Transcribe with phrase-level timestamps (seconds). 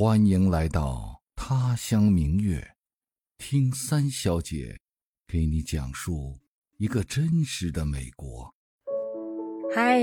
[0.00, 2.64] 欢迎来到他乡明月，
[3.36, 4.78] 听三小姐
[5.26, 6.38] 给你讲述
[6.76, 8.54] 一个真实的美国。
[9.74, 9.98] 嗨，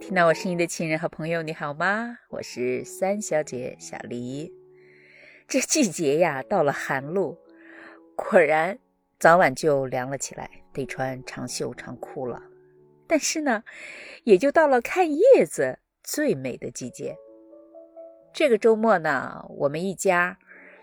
[0.00, 2.16] 听到我声音的亲人和朋友，你好吗？
[2.30, 4.50] 我是三小姐小黎。
[5.46, 7.36] 这季节呀，到了寒露，
[8.16, 8.78] 果然
[9.18, 12.42] 早晚就凉了起来，得穿长袖长裤了。
[13.06, 13.62] 但是呢，
[14.24, 17.14] 也就到了看叶子最美的季节。
[18.36, 20.36] 这个周末呢，我们一家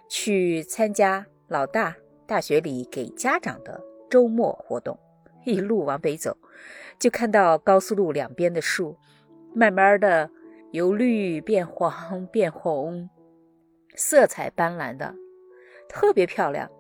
[0.10, 1.96] 去参加老大
[2.26, 3.80] 大学里给家长的
[4.10, 4.98] 周末活动。
[5.46, 6.36] 一路往北走，
[6.98, 8.98] 就看到高速路两边的树，
[9.54, 10.32] 慢慢的
[10.72, 13.08] 由绿变黄变红，
[13.94, 15.14] 色彩斑斓的，
[15.88, 16.72] 特别漂亮。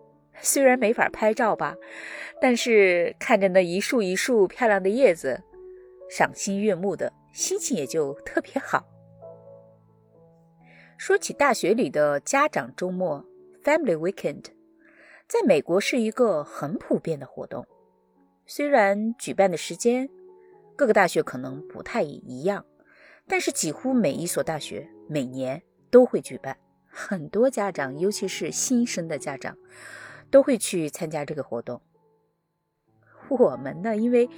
[0.41, 1.75] 虽然没法拍照吧，
[2.41, 5.43] 但是看着那一束一束漂亮的叶子，
[6.09, 8.83] 赏心悦目的心情也就特别好。
[11.05, 13.25] 说起大学里的家长周末
[13.61, 14.45] （Family Weekend），
[15.27, 17.67] 在美国是一个很普遍的活动。
[18.45, 20.09] 虽然举办的时间
[20.77, 22.65] 各个大学可能不太一样，
[23.27, 26.57] 但是几乎每一所大学每年都会举办。
[26.87, 29.57] 很多家长，尤其是新生的家长，
[30.31, 31.81] 都会去参加这个活动。
[33.27, 34.29] 我们呢，因为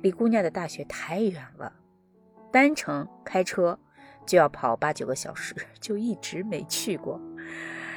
[0.00, 1.74] 离姑娘的大学太远了，
[2.52, 3.80] 单程开车
[4.26, 7.20] 就要跑八九个小时， 就一直没去过。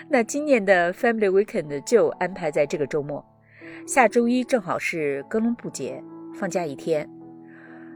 [0.09, 3.25] 那今年的 Family Weekend 就安排在这个周末。
[3.85, 7.09] 下周一正好是哥伦布节，放假一天。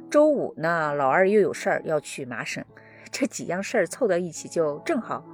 [0.09, 2.63] 周五呢，老二又有事儿要去麻省，
[3.11, 5.25] 这几样事儿凑到一起就正好，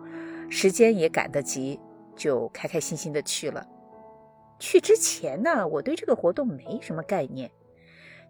[0.49, 1.79] 时间也赶得及，
[2.15, 3.65] 就开开心心的去了。
[4.59, 7.49] 去之前呢，我对这个活动没什么概念，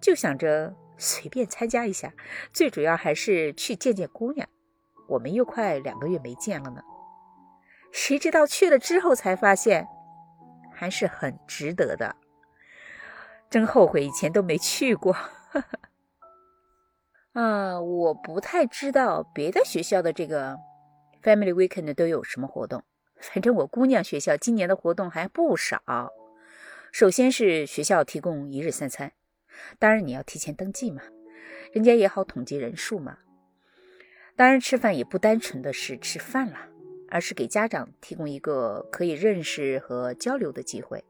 [0.02, 2.14] 就想着随便参加一下，
[2.54, 4.48] 最主要还是去见见姑娘。
[5.08, 6.82] 我们又快两个月没见了呢，
[7.92, 9.88] 谁知道去了之后才发现。
[10.80, 12.16] 还是很值得的，
[13.50, 15.16] 真后悔以前都没去过。
[17.34, 20.56] 啊，我不太知道别的学校的这个
[21.24, 22.84] Family Weekend 都有什么活动。
[23.20, 25.82] 反正我姑娘学校今年的活动还不少。
[26.92, 29.14] 首先是学校提供一日三餐，
[29.80, 31.02] 当然你要提前登记嘛，
[31.74, 33.18] 人家也好统计人数嘛。
[34.38, 36.70] 当然吃饭也不单纯的是吃饭了。
[37.10, 41.06] 而是给家长提供一个可以认识和交流的机会。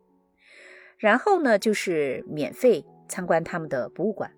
[1.00, 4.32] 然后呢，就是免费参观他们的博物馆，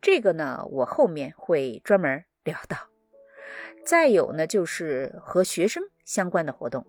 [0.00, 2.88] 这个呢，我后面会专门聊到。
[3.84, 6.86] 再有呢，就是和学生相关的活动，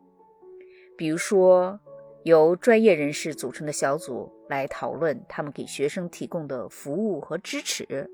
[0.97, 1.81] 比如说
[2.23, 8.09] 由专业人士组成的小组来讨论他们给学生提供的服务和支持。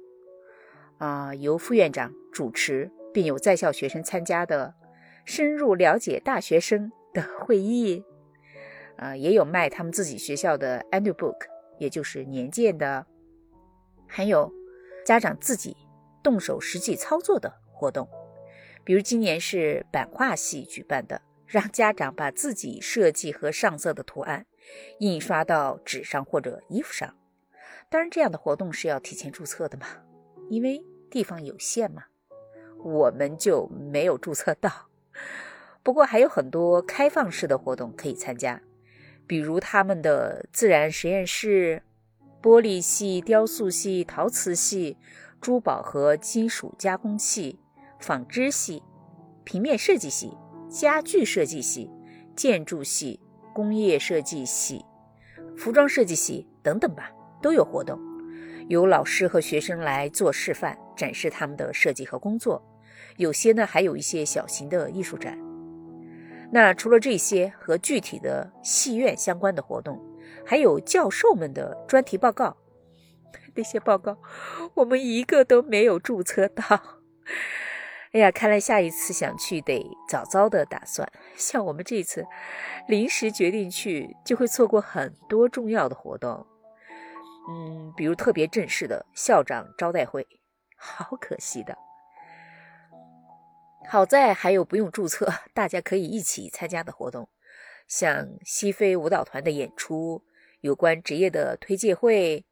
[0.97, 4.75] 啊，由副院长主持，并有在校学生参加的。
[5.23, 8.03] 深入了解大学生的会议，
[8.97, 11.47] 啊，也有卖他们自己学校的 annual book，
[11.79, 13.07] 也就是年鉴的，
[14.05, 14.53] 还有
[15.03, 15.75] 家长自己
[16.21, 18.07] 动手实际操作的活动，
[18.83, 24.45] 比如今年是版画系举办的，让家长把自己设计和上色的图案
[24.99, 27.15] 印刷到纸上或者衣服上。
[27.89, 29.87] 当然，这样的活动是要提前注册的嘛，
[30.51, 32.03] 因为地方有限嘛，
[32.85, 34.71] 我们就没有注册到。
[35.81, 38.61] 不过还有很多开放式的活动可以参加，
[39.25, 41.81] 比如他们的自然实验室、
[42.43, 44.97] 玻璃系、雕塑系、陶瓷系、
[45.41, 47.59] 珠宝和金属加工系、
[47.99, 48.83] 纺织系、
[49.43, 50.37] 平面设计系、
[50.69, 51.89] 家具设计系、
[52.35, 53.19] 建筑系、
[53.51, 54.85] 工业设计系、
[55.57, 57.99] 服装设计系等等吧，都有活动，
[58.69, 62.63] 由老师和学生来做示范，展示他们的设计和工作。
[63.17, 65.37] 有些呢，还有一些小型的艺术展。
[66.51, 69.99] 那除了这些和具体的戏院相关的活动，
[70.45, 72.57] 还有教授们的专题报告。
[73.55, 74.17] 那些报告
[74.73, 76.63] 我们一个都没有注册到。
[78.11, 81.09] 哎呀，看来下一次想去得早早的打算。
[81.35, 82.25] 像我们这次
[82.87, 86.45] 临时决定去，就会错过很多重要的活动。
[87.49, 90.25] 嗯，比如特别正式的校长招待会，
[90.77, 91.77] 好可惜的。
[93.87, 97.29] 好在还有不用注册，大家可以一起参加的活动，
[97.87, 100.23] 像西非舞蹈团的演出、
[100.61, 102.45] 有关职业的推介会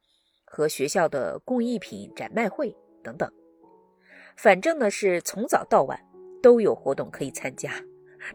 [0.45, 3.31] 和学校的工艺品展卖会等等。
[4.37, 5.99] 反正呢是从早到晚
[6.41, 7.71] 都有活动可以参加。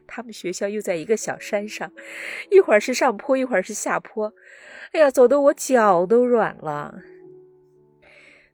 [0.06, 1.90] 他们学校又在一个小山上，
[2.50, 4.32] 一会儿是上坡，一会儿是下坡，
[4.92, 7.00] 哎呀，走得我脚都软了。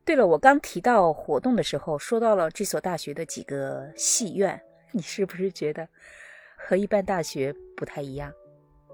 [0.05, 4.61] 对了，我刚提到活动的时候，说到了这所大学的几个戏院，
[4.93, 5.89] 你是不是觉得
[6.57, 8.31] 和一般大学不太一样。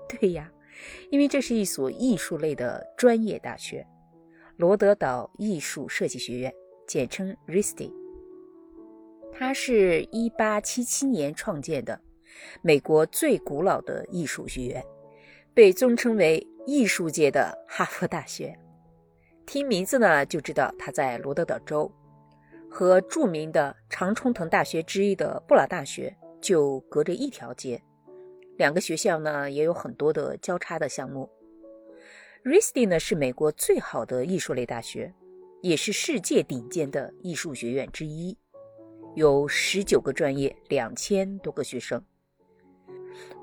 [0.09, 0.51] 对呀，
[1.11, 3.85] 因为这是一所艺术类的专业大学——
[4.57, 6.55] 罗德岛艺术设计学院，
[6.87, 7.93] 简称 RISD。
[9.33, 12.01] 它是一八七七年创建的，
[12.63, 14.85] 美国最古老的艺术学院，
[15.55, 18.57] 被尊称为艺术界的哈佛大学。
[19.51, 21.91] 听名字呢，就知道它在罗德岛州，
[22.71, 27.83] 和著名的常春藤大学之一的布朗大学就隔着一条街。
[28.59, 31.29] 两个学校呢，也有很多的交叉的项目。
[32.45, 35.13] RISD 呢，是美国最好的艺术类大学，
[35.63, 38.39] 也是世界顶尖的艺术学院之一。
[39.17, 42.01] 有十九个专业，两千多个学生。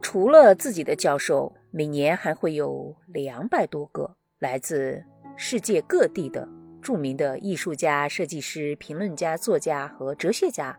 [0.02, 5.04] 除了自己的教授，每年还会有两百多个来自
[5.40, 6.50] 世界各地的
[6.82, 10.76] 著名的艺术家、设计师、评论家、作家和哲学家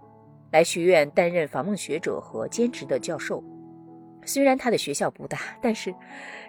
[0.51, 3.43] 来学院担任访问学者和兼职的教授。
[4.25, 5.95] 虽然他的学校不大，但是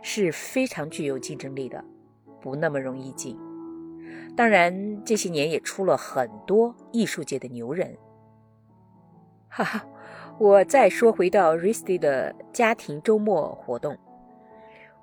[0.01, 1.85] 是非常具有竞争力的，
[2.41, 3.37] 不那么容易进。
[4.35, 7.95] 当然，这些年也出了很多艺术界的牛人。
[9.49, 9.85] 哈哈，
[10.39, 13.95] 我再说回到 RISD 的家庭周末活动，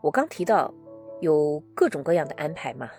[0.00, 0.74] 我刚提到
[1.20, 2.90] 有各种各样的安排嘛，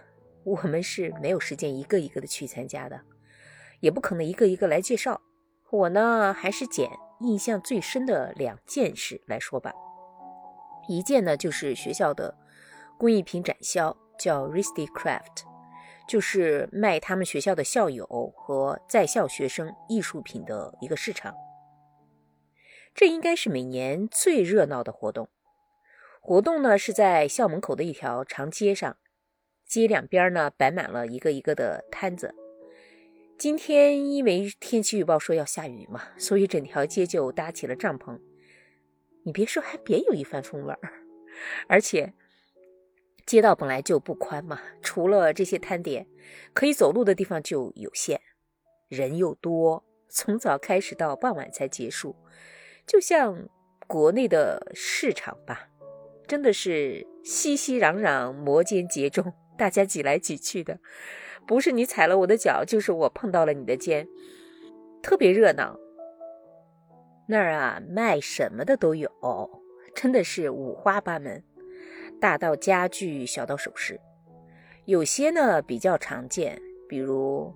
[0.43, 2.99] 我们是没有时间一个一个的去参加的，
[3.79, 5.21] 也不可能一个一个来介绍。
[5.69, 9.73] 我呢，还是捡印象最深的两件事来说吧。
[10.87, 12.35] 一件呢，就是学校的
[12.97, 15.43] 工艺品展销，叫 Risty Craft，
[16.07, 18.05] 就是卖他们学校的校友
[18.35, 21.35] 和在校学生艺术品的一个市场。
[22.95, 25.27] 这应该是每年最热闹的活动。
[26.27, 28.97] 活动呢是在校门口的一条长街上，
[29.65, 32.35] 街两边呢摆满了一个一个的摊子。
[33.37, 38.19] 今天因为天气预报说要下雨嘛，所以整条街就搭起了帐篷。
[39.23, 40.79] 你别说，还别有一番风味儿。
[41.69, 42.11] 而且
[43.25, 46.07] 街道本来就不宽嘛，除了这些摊点，
[46.53, 48.19] 可以走路的地方就有限，
[48.89, 52.17] 人又多，从早开始到傍晚才结束。
[52.85, 53.47] 就像
[53.87, 55.69] 国内的市场吧，
[56.27, 60.79] 真的是熙熙攘攘、摩肩接踵， 大家挤来挤去的，
[61.47, 64.07] 不是你踩了我的脚，就是我碰到了你的肩，
[65.01, 65.79] 特别热闹。
[67.27, 69.09] 那儿啊，卖什么的都有，
[69.95, 71.43] 真的是五花八门，
[72.19, 73.99] 大到家具，小到首饰。
[74.85, 77.53] 有些呢比较常见，比如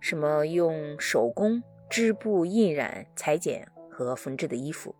[0.00, 3.66] 什么用手工织布、印染、裁剪。
[3.88, 4.94] 和缝制的衣服，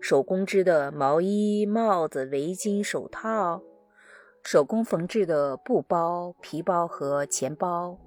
[0.00, 3.62] 手工织的毛衣、帽子、围巾、手套，
[4.42, 7.98] 手工缝制的布包、皮包和钱包，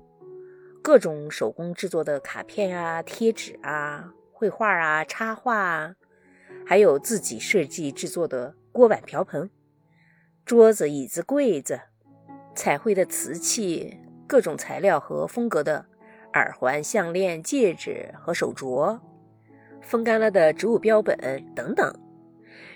[0.81, 5.95] 各种手工制作的卡片啊、贴纸啊、绘画啊、插画啊，
[6.65, 9.51] 还有自己设计制作的锅碗瓢盆、
[10.43, 11.79] 桌子、椅子、柜子，
[12.55, 15.85] 彩绘的瓷器，各种材料和风格的
[16.33, 18.99] 耳环、项链、戒指和手镯。
[19.83, 21.17] 风干了的植物标本
[21.53, 21.93] 等等，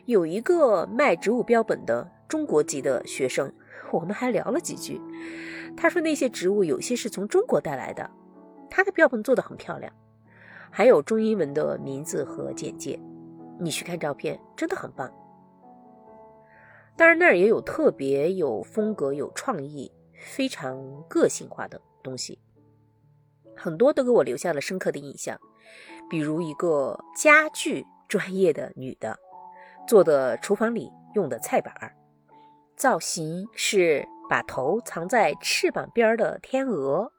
[0.05, 3.51] 有一个卖植物标本的中国籍的学生，
[3.91, 5.01] 我们还聊了几句。
[5.75, 8.09] 他说那些植物有些是从中国带来的，
[8.69, 9.91] 他的标本做的很漂亮，
[10.69, 12.99] 还有中英文的名字和简介。
[13.59, 15.11] 你去看照片，真的很棒。
[16.95, 22.39] 当然那儿也有特别有风格、有创意、非常个性化的东西，
[23.55, 25.39] 很多都给我留下了深刻的印象。
[26.09, 29.17] 比如一个家具专业的女的
[29.87, 31.93] 做的厨房里用的菜板儿，
[32.75, 37.11] 造型是把头藏在翅膀边的天鹅。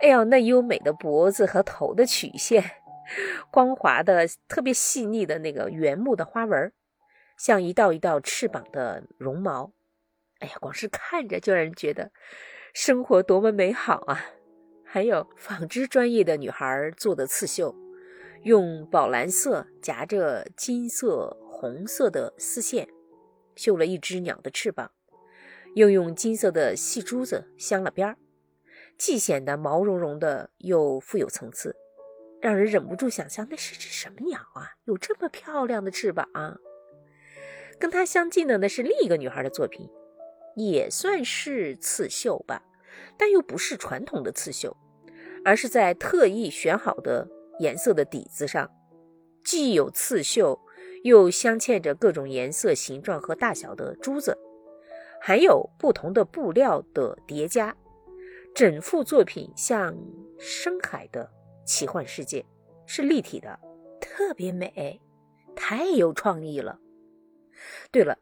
[0.00, 2.62] 哎呀，那优美的脖子和头的曲线，
[3.50, 6.72] 光滑的、特别细腻的那个原木的花纹，
[7.38, 9.72] 像一道一道翅膀的绒毛。
[10.40, 12.10] 哎呀，光是看着就让人觉得
[12.74, 14.20] 生活多么美好啊！
[14.84, 17.74] 还有纺织专业的女孩做的刺绣。
[18.44, 22.86] 用宝蓝色夹着金色、红色的丝线
[23.56, 24.90] 绣了一只鸟的翅膀，
[25.74, 28.18] 又用金色的细珠子镶了边儿，
[28.98, 31.74] 既显得毛茸茸的，又富有层次，
[32.38, 34.72] 让人忍不住想象那是只什么鸟啊？
[34.84, 36.58] 有这么漂亮的翅膀啊？
[37.80, 39.88] 跟它相近的那是另一个女孩的作品，
[40.54, 42.62] 也算是刺绣吧，
[43.16, 44.76] 但又不是传统的刺绣，
[45.46, 47.26] 而是在特意选好的。
[47.58, 48.70] 颜色的底子上，
[49.44, 50.60] 既有刺绣，
[51.02, 54.38] 又镶嵌着各种颜色、形状和大小的珠子，
[55.20, 57.76] 还有不同的布料的叠加。
[58.54, 59.96] 整幅作品像
[60.38, 61.28] 深海的
[61.66, 62.44] 奇幻世界，
[62.86, 63.58] 是立体的，
[64.00, 65.00] 特别美。
[65.56, 66.78] 太有创意了。
[67.90, 68.18] 对了，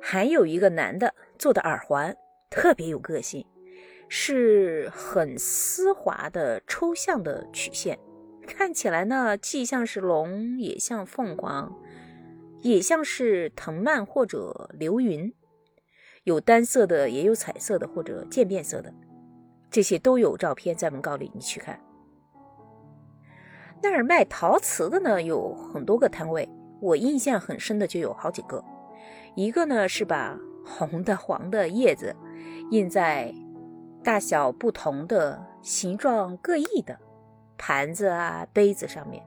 [0.00, 2.16] 还有一个男的做的耳环
[2.50, 3.46] 特别有个性，
[4.08, 7.98] 是很丝滑的抽象的曲线，
[8.48, 11.78] 看起来呢既像是龙，也像凤凰，
[12.62, 15.32] 也像是藤蔓或者流云，
[16.24, 18.92] 有单色的，也有彩色的或者渐变色的，
[19.70, 21.78] 这些都有照片在文稿里，你去看。
[23.80, 26.48] 那儿卖陶瓷的呢，有很多个摊位，
[26.80, 28.64] 我印象很深的就有好几个。
[29.36, 32.16] 一个呢是把红的、黄的叶子
[32.72, 33.32] 印在
[34.02, 36.98] 大小不同的、形状各异的
[37.58, 39.22] 盘子啊、杯子上面，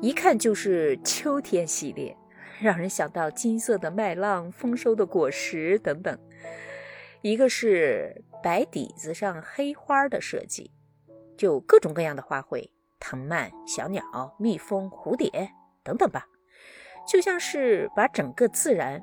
[0.00, 2.16] 一看就是秋天系列，
[2.60, 6.16] 让人想到金色的麦浪、丰收的果实等等。
[7.22, 10.70] 一个是白底子上黑花的设计，
[11.36, 12.70] 就各种各样的花卉。
[13.04, 15.50] 藤蔓、小鸟、蜜蜂、蝴蝶
[15.82, 16.28] 等等吧，
[17.04, 19.02] 就像是把整个自然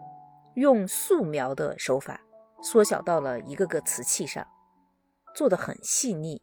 [0.56, 2.22] 用素描的手法
[2.62, 4.48] 缩小到了一个个瓷器上，
[5.36, 6.42] 做的很细腻。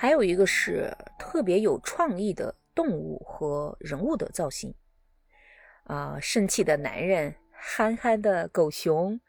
[0.00, 4.72] 还有一个是特别有创意的动物和人物的造型，
[5.82, 9.20] 啊，生气的男人、憨憨的狗熊、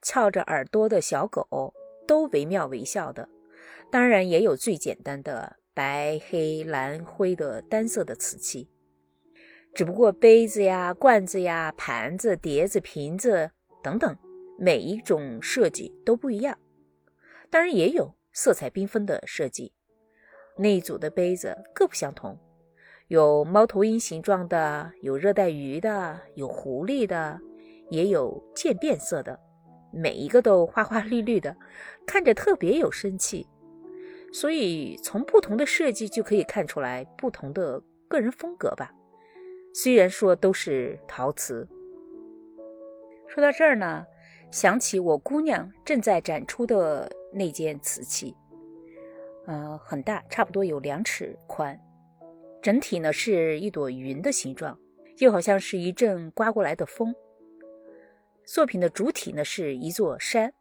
[0.00, 1.74] 翘着耳朵的小狗，
[2.06, 3.28] 都惟妙惟肖的。
[3.90, 5.56] 当然，也有最简单的。
[5.74, 8.70] 白、黑、蓝、灰的单色的瓷器，
[9.74, 13.50] 只不过杯子呀、罐子呀、盘子、碟子、瓶子
[13.82, 14.16] 等等，
[14.58, 16.56] 每一种设计都不一样。
[17.50, 19.73] 当然也有色彩缤纷的设计。
[20.56, 22.38] 那一组的杯子各不相同，
[23.08, 27.40] 有猫头鹰形状的，有热带鱼的，有狐狸的，
[27.90, 29.38] 也有渐变色的，
[29.92, 31.56] 每一个都花花绿绿的，
[32.06, 33.46] 看着特别有生气。
[34.32, 38.92] 所以，从不同的设计就可以看出来不同的个人风格吧。
[39.72, 41.68] 虽然说都是陶瓷。
[43.28, 44.04] 说到这儿呢，
[44.52, 48.36] 想起我姑娘正在展出的那件瓷器，
[49.46, 51.78] 呃，很大，差不多有两尺宽，
[52.62, 54.78] 整体呢是一朵云的形状，
[55.18, 57.14] 又好像是一阵刮过来的风。
[58.46, 60.54] 作品的主体呢是一座山，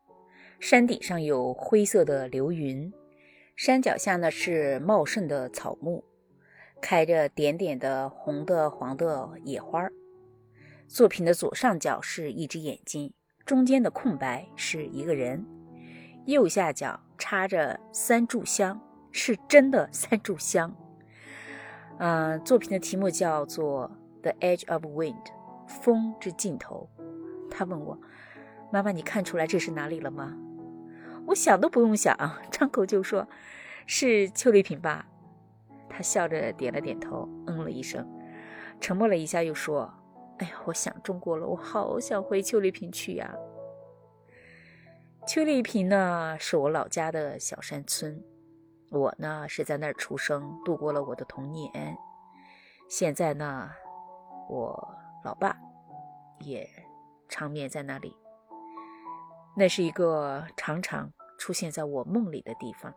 [0.59, 2.91] 山顶上有灰色的流云。
[3.55, 6.03] 山脚下呢是茂盛的草木，
[6.81, 9.87] 开着点点的红的、黄的野花。
[10.87, 13.13] 作品的左上角是一只眼睛，
[13.45, 15.45] 中间的空白是一个人，
[16.25, 18.81] 右下角插着三炷香，
[19.13, 20.75] 是真的三炷香。
[21.97, 23.89] 嗯，作品的题目叫做
[24.21, 25.23] 《The Edge of Wind》，
[25.65, 26.89] 风之尽头。
[27.49, 27.97] 他问我
[28.73, 30.35] ：“妈妈，你看出来这是哪里了吗？”
[31.27, 32.13] 我想都不用想，
[32.51, 33.25] 张口就说
[33.87, 35.05] ：“是邱丽萍吧？”
[35.87, 38.05] 他笑着点了点头，嗯了一声，
[38.81, 39.89] 沉默了一下，又说
[40.39, 43.33] ：“哎呀，我想中国了，我好想回邱丽萍去呀。”
[45.25, 48.21] 邱丽萍呢，是我老家的小山村，
[48.89, 51.97] 我呢是在那儿出生，度过了我的童年。
[52.89, 53.71] 现在呢，
[54.49, 55.57] 我老爸
[56.41, 56.69] 也
[57.29, 58.13] 长眠在那里。
[59.55, 62.93] 那是一个常常出现在我梦里的地方。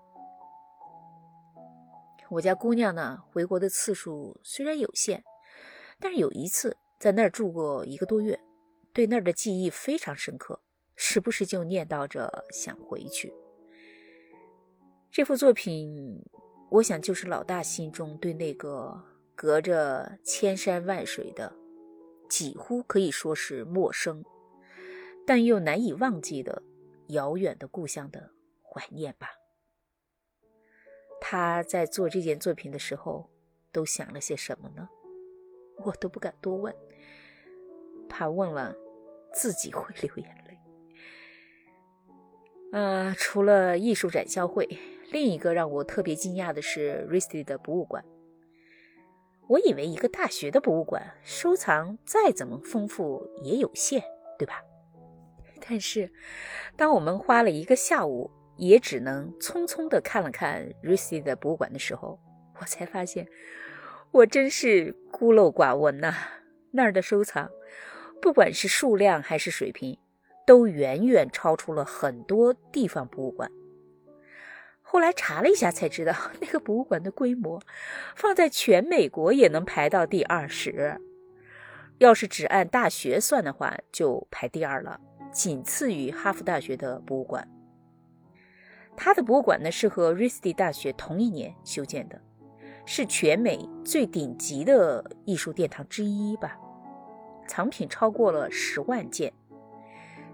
[2.28, 5.22] 我家姑娘呢，回国的次数虽然有限，
[6.00, 8.40] 但是有一次在那儿住过一个多月，
[8.92, 10.60] 对那儿的记忆非常深刻，
[10.96, 13.32] 时不时就念叨着想回去。
[15.10, 16.22] 这幅作品，
[16.70, 19.00] 我想就是老大心中对那个
[19.34, 21.54] 隔着千山万水的，
[22.28, 24.24] 几乎可以说是陌生。
[25.26, 26.62] 但又难以忘记的
[27.08, 28.30] 遥远的故乡的
[28.62, 29.28] 怀念吧。
[31.20, 33.28] 他在做这件作品的时候，
[33.72, 34.88] 都想了些什么呢？
[35.84, 36.74] 我都不敢多问，
[38.08, 38.76] 怕问了
[39.34, 40.45] 自己会流眼泪。
[42.72, 44.68] 呃，除了艺术展销会，
[45.10, 48.04] 另一个让我特别惊讶的是 r i s t y 的博物馆。
[49.48, 54.02] 我以为一个大学的博物馆收藏再怎么丰富也有限，
[54.36, 54.60] 对吧？
[55.68, 56.10] 但是，
[56.76, 62.18] 当我们花了一个下午，也只能匆匆地看了看 r i s i 的博物馆的时候，
[62.60, 63.26] 我才发现，
[64.10, 66.12] 我真是孤陋寡闻呐！
[66.72, 67.50] 那儿的收藏，
[68.20, 69.96] 不管是数量还是水平，
[70.46, 73.50] 都远远超出了很多地方博物馆。
[74.80, 77.60] 后来查了一下才知道， 那个博物馆的规模，
[78.14, 81.00] 放在全美国也能排到第二十。
[81.98, 85.00] 要是只按大学算的话，就排第二了。
[85.32, 87.46] 仅次于哈佛大学的博物馆。
[88.96, 92.18] 他的博物馆呢是和 RISD 大学同一年修建的，
[92.86, 96.56] 是全美最顶级的艺术殿堂之一吧，
[97.46, 99.32] 藏品超过了十万件，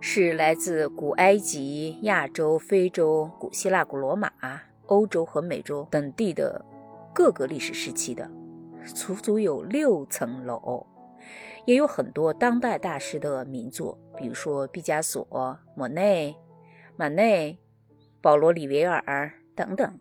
[0.04, 4.32] 是来自古埃及、亚洲、非洲、古希腊、古罗马、
[4.86, 6.64] 欧洲和美洲等地的
[7.14, 8.28] 各个历史时期的，
[8.84, 10.84] 足足有六层楼，
[11.66, 16.36] 也有很多当代大师的名作，比如说毕加索、莫内、
[16.96, 17.60] 马内、
[18.20, 20.00] 保罗·里维尔等等。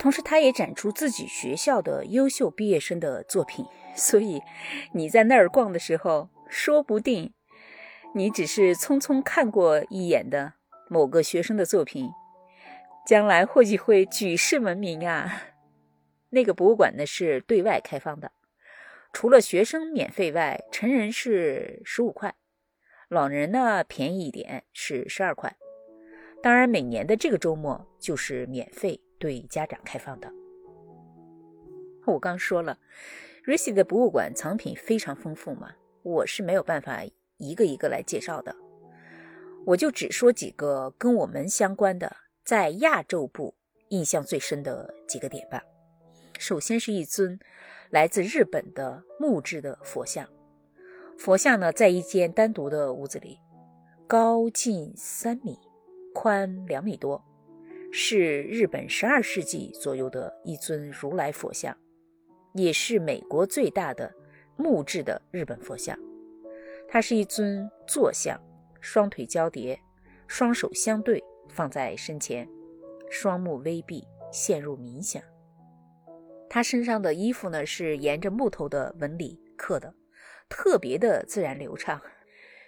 [0.00, 3.64] 同时，他也展出自己学校的优秀毕业生的作品，
[3.94, 4.42] 所以
[4.92, 7.32] 你在那儿逛的时候，说不定
[8.14, 10.54] 你只是匆匆看过一眼的
[10.88, 12.10] 某个学生的作品，
[13.06, 15.42] 将来或许会举世闻名啊！
[16.30, 18.32] 那个博物馆呢是对外开放的，
[19.12, 22.34] 除了学生免费外，成人是十五块，
[23.08, 25.56] 老人呢便宜一点是十二块。
[26.42, 29.00] 当然，每年的这个周末就是免费。
[29.16, 30.30] 对家长开放的。
[32.04, 32.78] 我刚说了，
[33.42, 35.70] 瑞西的博物馆藏品非常丰富嘛，
[36.02, 37.02] 我是没有办法
[37.38, 38.54] 一个一个来介绍的，
[39.66, 43.54] 我就只说几个跟我们相关的，在亚洲部
[43.88, 45.62] 印象最深的几个点吧。
[46.38, 47.38] 首先是一尊
[47.90, 50.28] 来自日本的木质的佛像，
[51.16, 53.38] 佛像呢在一间单独的屋子里，
[54.06, 55.58] 高近三米，
[56.12, 57.22] 宽两米多。
[57.96, 61.76] 是日本十二世纪左右的一尊如来佛像，
[62.54, 64.12] 也是美国最大的
[64.56, 65.96] 木质的日本佛像。
[66.94, 68.40] 它是一尊坐像，
[68.80, 69.76] 双腿交叠，
[70.28, 72.48] 双手相对放在身前，
[73.10, 75.20] 双目微闭，陷入冥想。
[76.48, 79.92] 他身上的衣服呢是沿着木头的纹理刻的，
[80.48, 82.00] 特别的自然流畅。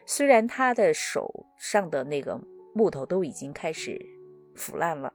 [0.07, 2.37] 虽然他的手上的那个
[2.75, 3.97] 木头都已经开始
[4.57, 5.15] 腐烂了。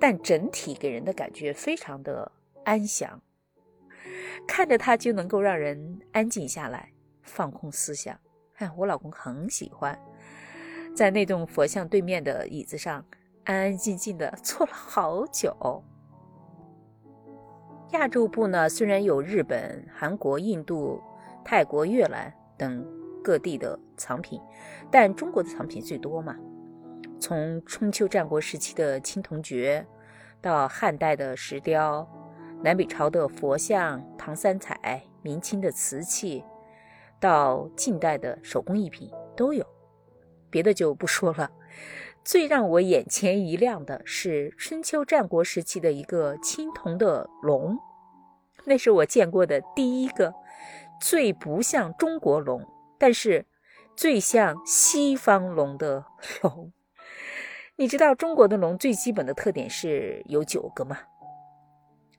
[0.00, 2.32] 但整体给人的感觉非常的
[2.64, 3.22] 安详，
[4.48, 6.92] 看着它就能够让人安静下来，
[7.26, 8.18] 放空思想。
[8.56, 9.98] 哎，我老公很喜欢
[10.94, 13.04] 在那栋佛像对面的椅子上
[13.44, 15.84] 安安静静的坐了好久。
[17.92, 21.02] 亚洲部呢，虽然有日本、韩国、印度、
[21.44, 22.84] 泰国、越南等
[23.22, 24.40] 各地的藏品，
[24.90, 26.34] 但中国的藏品最多嘛。
[27.20, 29.86] 从春秋战国时期的青铜爵，
[30.40, 32.08] 到汉代的石雕，
[32.62, 36.42] 南北朝的佛像、唐三彩、明清的瓷器，
[37.20, 39.66] 到近代的手工艺品都有。
[40.50, 41.50] 别的就不说了，
[42.24, 47.78] 最让我眼前一亮的是春秋战国时期的一个青铜的龙，
[48.64, 50.32] 那是我见过的第一个
[51.00, 52.66] 最不像中国龙，
[52.98, 53.44] 但是
[53.94, 56.06] 最像西方龙的
[56.42, 56.72] 龙。
[57.74, 60.98] 你知道中国的龙最基本的特点是有九个吗？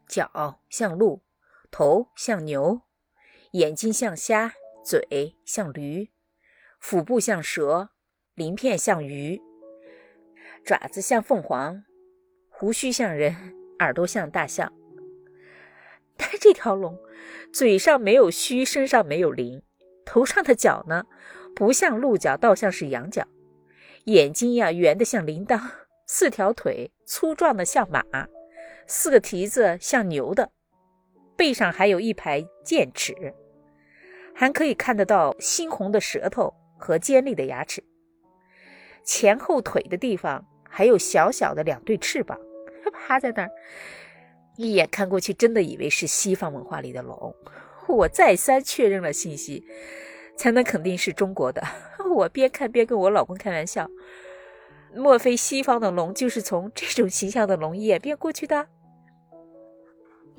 [0.08, 1.22] 脚像鹿，
[1.72, 2.82] 头像牛，
[3.52, 4.54] 眼睛像虾，
[4.88, 6.12] 嘴像驴，
[6.80, 7.90] 腹部像蛇，
[8.36, 9.42] 鳞片像鱼，
[10.64, 11.84] 爪子像凤凰，
[12.48, 13.36] 胡须像人，
[13.80, 14.72] 耳朵像大象。
[16.16, 16.98] 但这条龙
[17.52, 19.62] 嘴上没有须，身上没有鳞，
[20.06, 21.04] 头上的角呢，
[21.54, 23.28] 不像鹿角，倒像是羊角。
[24.06, 25.60] 眼睛呀，圆的像铃铛；
[26.06, 28.02] 四条腿粗壮的像马，
[28.88, 30.50] 四个蹄子像牛的，
[31.36, 33.14] 背上还有一排剑齿，
[34.40, 37.84] 还可以看得到猩红的舌头和尖利的牙齿。
[39.04, 42.40] 前后腿的地方还有小小的两对翅膀，
[42.94, 43.50] 趴在那儿，
[44.58, 47.36] 一眼看过去，真的以为是西方文化里的龙。
[47.88, 49.66] 我再三确认了信息。
[50.38, 51.64] 才能肯定是中国的。
[52.16, 53.90] 我边看边跟我老公开玩笑
[54.96, 58.68] ：“莫非西方的龙就是从这种形象的龙演变过去的？”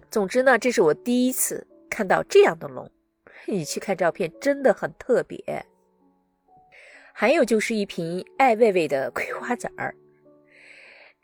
[0.08, 2.88] 总之呢，这是我第一次看到这样的龙。
[3.46, 5.66] 你去看照片，真的很特别。
[7.12, 9.94] 还有就是一瓶艾未未的葵花籽儿。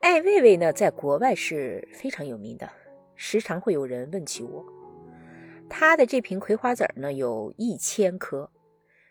[0.00, 2.68] 艾未未呢，在国外是非常有名的，
[3.14, 4.64] 时常会有人问起我。
[5.68, 8.50] 他的这瓶葵花籽儿呢，有一千颗。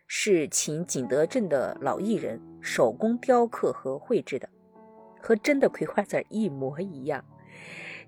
[0.05, 4.47] 是请景德镇的老艺人手工雕刻和绘制的，
[5.19, 7.23] 和真的葵花籽儿一模一样。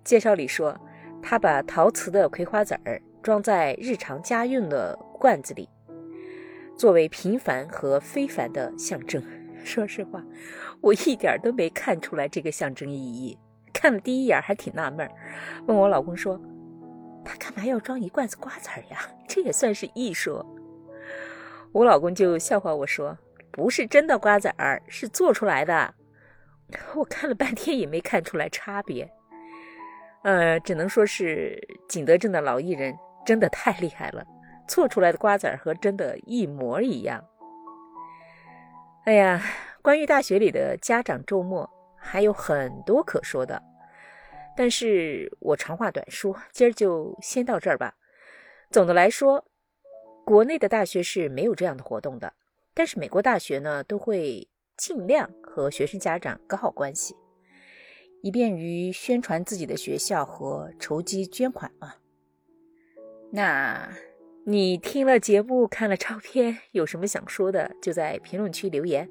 [0.04, 0.80] 介绍里说，
[1.24, 5.68] 他把陶瓷的葵花籽儿装在日常家用的罐子里，
[6.78, 9.20] 作为平凡和非凡的象征。
[9.66, 10.24] 说实话，
[10.80, 13.36] 我一点都没看出来这个象征意义。
[13.74, 15.10] 看了第一眼还挺纳闷，
[15.66, 16.40] 问我老公说
[17.26, 19.00] ：“他干嘛要装一罐子瓜子儿呀？
[19.28, 20.46] 这也算是艺术？”
[21.74, 23.18] 我老公就笑话我说
[23.50, 25.96] ：“不是真的瓜子儿，是做出来的。”
[26.94, 29.12] 我看了半天也没看出来差别。
[30.22, 34.26] 呃，只能说是景德镇的老艺人真的太厉害了，
[34.68, 37.24] 错出来的瓜子儿和真的一模一样。
[39.06, 39.42] 哎呀，
[39.82, 43.62] 关于大学里的家长周末还有很多可说的，
[44.56, 47.96] 但是我长话短说，今儿就先到这儿吧。
[48.72, 49.46] 总的来说，
[50.26, 52.34] 国内的大学是没有这样的活动的，
[52.74, 57.16] 但是美国大学呢，都会尽量和学生家长搞好关系。
[58.24, 61.94] 以便于宣传自己的学校和筹集捐款嘛。
[63.36, 63.90] 那
[64.46, 69.10] 你听了节目，看了照片，有什么想说的，就在评论区留言。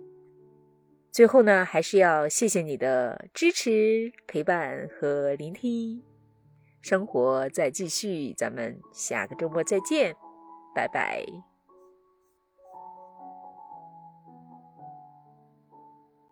[1.13, 6.03] 最后呢，还是要谢谢你的支持、陪伴和聆听。
[6.81, 10.15] 生活在继续，咱们下个周末再见，
[10.75, 11.54] 拜拜。